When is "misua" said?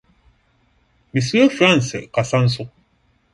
1.13-1.47